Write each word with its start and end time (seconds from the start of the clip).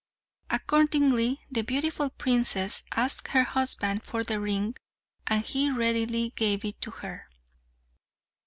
Accordingly 0.49 1.41
the 1.51 1.61
beautiful 1.61 2.09
princess 2.09 2.85
asked 2.91 3.27
her 3.27 3.43
husband 3.43 4.01
for 4.03 4.23
the 4.23 4.39
ring, 4.39 4.75
and 5.27 5.43
he 5.45 5.69
readily 5.69 6.31
gave 6.31 6.65
it 6.65 6.81
to 6.81 6.89
her. 6.89 7.27